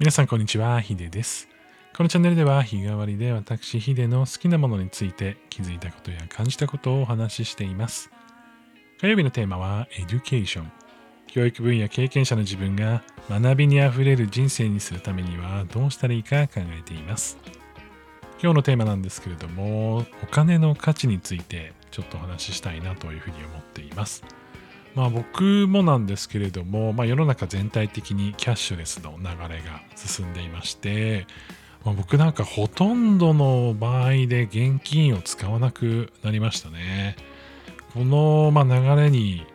[0.00, 1.46] 皆さんこんにちは、ヒデです。
[1.94, 8.10] このチャンネルでは日替わりで私ヒデの好きなものについて気づいたことや感じたことをお話ししています。
[8.98, 10.72] 火曜日のテーマはエデュケーション。
[11.26, 17.36] 教育分野経験者の自分が学びにあふれる人生にするためにはどうしたらいいか考えています。
[18.42, 24.24] 今日のテーマなんですけれども、お金の価値についてちょっとお話ししたいなというふうに思っています。
[24.94, 31.26] まあ僕もなんですけれども、まあ、世の中全体的にキャッシュレスの流れが進んでいまして、
[31.84, 37.16] まあ、僕なんかほとんどの場合で現金を使わなくなりましたね。
[37.94, 39.46] このまあ流れに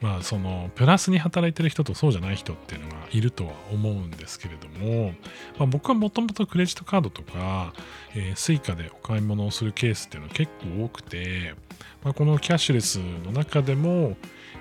[0.00, 5.12] まあそのプラスに働いてる人とそうじゃない人っていうのがいるとは思うんですけれども、
[5.58, 7.74] まあ、僕はもともとクレジットカードとか、
[8.14, 11.54] えー、Suica でお買い物をするケースっていうのは結構多くて、
[12.02, 14.16] まあ、このキャッシュレスの中でも、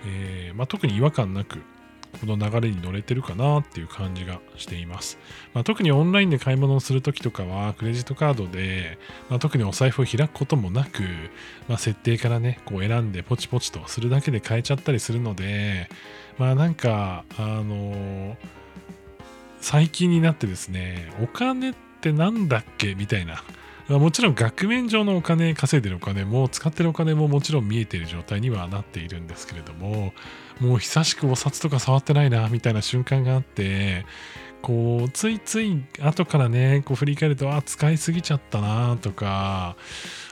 [0.05, 1.59] えーまあ、特に違和感なく
[2.19, 5.17] この流れに乗れてるかなっていう感じがしています。
[5.53, 8.97] まあ、特にオンラインで買い物をするときとかは、クレジットカードで、
[9.29, 11.03] まあ、特にお財布を開くこともなく、
[11.67, 15.89] まあ、設定からね、こう選んでポチポチとするだけで買えちゃったりするので、
[16.37, 18.35] まあなんか、あのー
[19.61, 22.95] 最近になってですね、お金ってなんだっけ？
[22.95, 23.43] みたいな。
[23.89, 30.13] もちろん額面上のお金、稼いでるお金も使ってるお金ももちろん見えている状態にはなっているんですけれども、
[30.59, 34.05] もう久しくお札とか触ってないな、みたいな瞬間があって、
[34.61, 39.75] こう、ついつい後からね、こう振り返ると、あ、使いすぎちゃったな、とか、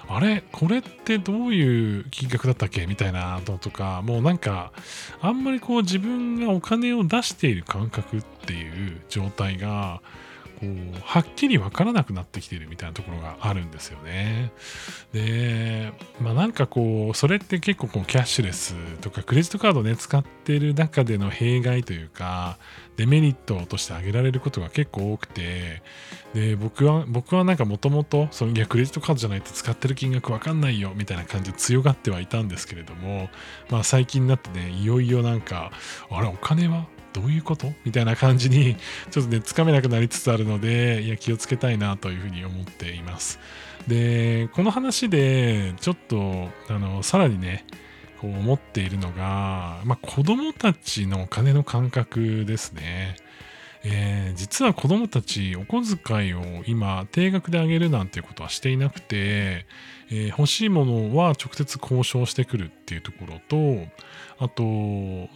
[0.09, 0.44] あれ？
[0.52, 4.72] これってどういう金額だったっけみたいなのとか、もうなんか、
[5.22, 10.02] あんまりこう自分がお金を出している感覚っていう状態が、
[10.59, 14.52] こうはっきり分からなくなってきてるみたいなところがあるんですよね。
[15.13, 22.58] で、まあなんかこう、それって結構こうキャッシュレスとかクレジットカードね、使ってる中での弊害というか、
[22.95, 25.83] デメリットとして挙げられることが結構多くて、
[26.33, 33.29] で、僕は、僕はなんかもともと、いや、クレジットカードじゃないと使ってる金額わかんないよ、みたいな感じで強がってはいたんですけれども、
[33.69, 35.72] まあ最近になってね、いよいよなんか、
[36.09, 36.88] あれ、お金は
[37.19, 37.73] どういうこと？
[37.83, 38.75] みたいな感じに、
[39.09, 43.39] ちょっとね、つかめなくなりつつあるので、いや、気をつけたいなというふうに思っています。
[43.88, 47.66] で、この話で、ちょっと、あの、さらにね、
[48.19, 53.16] こう思っているのが、まあ、子供たちのお金の感覚ですね。
[53.84, 63.86] えー実は子供たちお小遣いを今定額であげるなんていうことはしていなくて、えー欲しいものは直接交渉してくるっていうところと
[64.40, 64.64] あと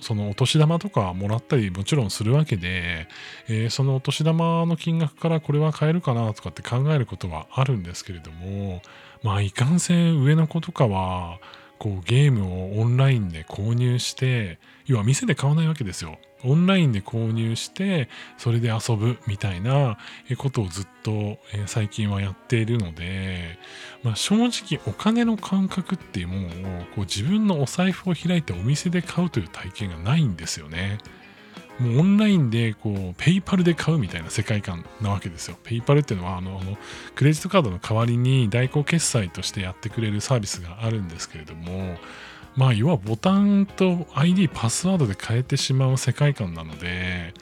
[0.02, 3.08] そのお年玉とかもらったりもちろんするわけで、
[3.48, 8.82] えーそのお年玉の金額からこれは買えるかなとかって考えることはあるんですけれども
[9.24, 11.40] まあいかんせん上の子とかは
[11.82, 19.98] こうゲームをオンラインで購入して要は店で買わないわけですよオンラインで購入してそれで遊ぶみたいな
[20.38, 23.58] ことをずっと最近はやっているので、
[24.04, 31.00] まあ、正直お金の感覚っていうものをこう自分のお財布を開いてお店で買うという体験がないんですよね。
[31.82, 35.58] もうオンラインでこうペイパルで買うみたいな世界観なわけですよ。
[35.64, 36.62] ペイパルっていうのはあの
[37.16, 41.98] クレジットカードの代わりに代行決済としてやってくれるサービスがあるんですけれども
[42.56, 47.34] まあ要はボタンと ID パスワードで変えてしまう世界観なので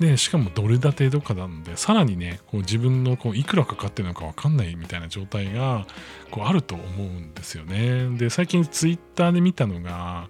[0.00, 5.86] でしかもドル建てとかなのでさらにねこう自分のこういくらかかってるのか分かんないみたいな状態が
[6.30, 8.08] こうあると思うんですよね。
[8.16, 10.28] で最近ツイッターで見たのが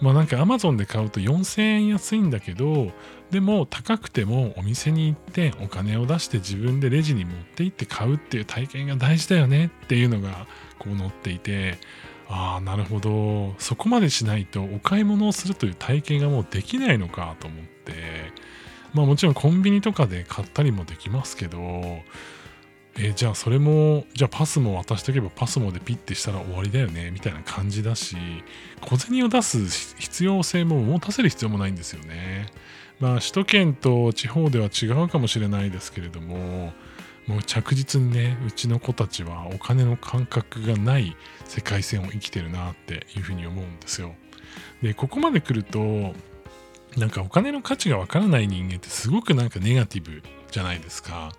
[0.00, 2.92] まあなんか Amazon で買うと4000円安いんだけど
[3.30, 10.46] でも高くてもお店に行ってお金を出して自分でレジに持って行って買うっていう体験が大事だよねっていうのが
[10.78, 11.78] こう載っていて
[12.28, 13.54] ああなるほど。
[13.58, 18.48] そこまでしないとお買い物をするという体験がもうできないのかと思って。
[18.94, 21.58] まあもちろんコンビニとかで買ったりもできますけど
[23.00, 28.16] えじゃあそれもじゃあパスも渡しておけばパスモでピッてしたら終わりだよねみたいな感じだし
[28.80, 32.46] 小銭を出す必要性も持たせる必要もないんですよね。
[32.98, 36.72] まあ首都圏と地方では違うかもしれないですけれども
[37.28, 44.16] もう着実にねうちの子たちはお金の感覚がない世界線を生きてるなっていうふうに思うんですよ。
[44.82, 46.14] でここまで来ると
[46.96, 51.32] なんかお金の価値がわからない人間ってすごくなんかネガティブじゃないですか。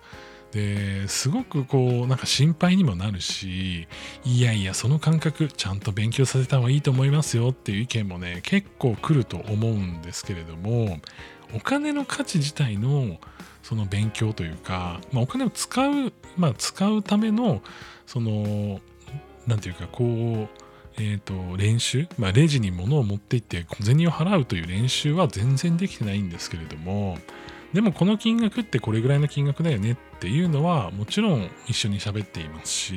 [0.52, 3.86] ですごくこうなんか心配にもなるし
[4.24, 10.98] いやいやその感覚ちゃんと勉強させた方がいいと思いますよっていう意見もね結構来ると思うんですけれども
[11.54, 13.18] お金の価値自体の
[13.62, 17.62] その勉強というか、まあ、お金を使う、まあ、使うための
[18.06, 18.80] その
[19.46, 20.48] なんていうかこう
[20.98, 27.16] えー、と練習、まあ、レジに物を持って行って小銭を払うという練習は全然できてないんですけれども
[27.72, 32.94] でもこの金額ってこれぐらいの金額だよねっていうのはもちろん一緒に喋っていますし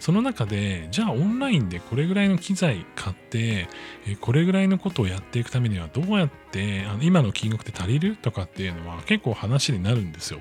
[0.00, 3.68] その中でじゃあオンラインでこれぐらいの機材買って
[4.20, 10.40] これぐらいのことをやっていくためにはどうやってあの今の金額で足りるとかっていうのは結構話になるんですよ。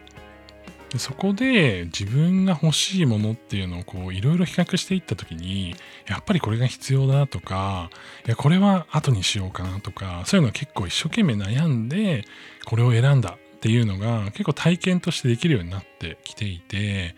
[0.97, 5.75] そこで自分が欲しいものっていうのをこういろいろ比較していった時に
[6.07, 7.89] やっぱりこれが必要だとか
[8.27, 12.25] いやこれは後にしようかなとかそういうのは結構一生懸命悩んで
[12.65, 17.15] これを選んだっていうのが結構体験としてできるようになってきていて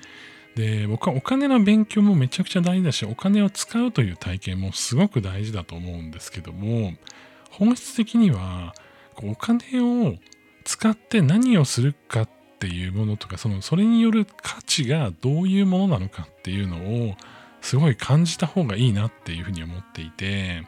[0.53, 6.94] で僕はお金の勉強もめちゃくちゃ大事だしお金を使うという体験もすごく大事だと思うんですけども
[7.50, 8.75] 本質的には
[9.24, 10.13] お金を
[10.65, 17.15] 使って何をするかっていうものとかそのそれによる価値がどういうものなのかっていうのを
[17.62, 20.62] すごい感じた方がいいなっていうふうに思っていて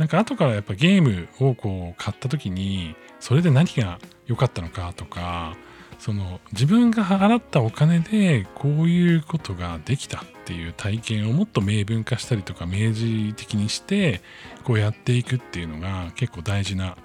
[0.00, 5.58] なんか後からやっぱゲームをこう買った時にそれで何が良かったのかとか
[5.98, 14.22] その自分が払ったお金でこういうことができたっていう体験をもっと明文化したりとか明示的にして
[14.64, 16.96] こうやっていくっていうのが結構大事な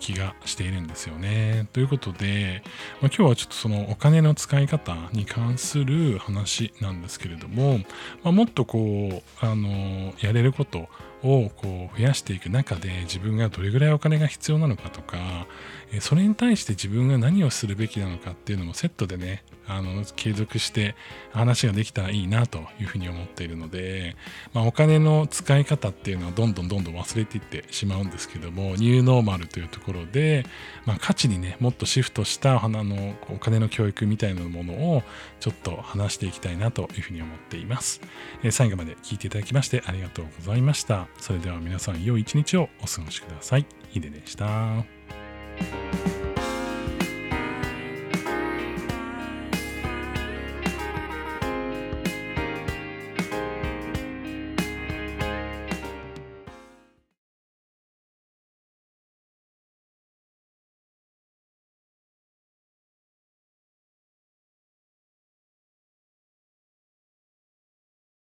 [0.00, 1.68] 気がしているんですよね。
[1.72, 2.62] ということで、
[3.00, 7.78] まあ、今日はちょっとそのお金の使い方に関する話なんですけれども、
[8.22, 10.88] まあ、もっとこう、あの、やれること
[11.24, 15.46] をこう増やしていく中で自分がどれぐらいお金が必要なのかとか、
[16.00, 20.94] それに対して自分が何をするべきなのかっていうのもセットでね、あの継続して
[21.32, 24.16] 話ができたらいいなというふうに思っているので、
[24.52, 30.44] まあ、お金の使い方っていうのはどんどんどんどん忘れていってしまうんですけどもニューノーマルというところで、
[30.84, 35.02] まあ、価値にねもっとシフトした花のお金の教育みたいなものを
[35.40, 38.00] ちょっと話していきたいなというふうに思っています、
[38.42, 41.13] え、最後まで聞いていただきましてありがとうございました。
[41.18, 43.66] それでは皆さん良い一日をお過ごしください。
[43.90, 44.84] ヒデでした。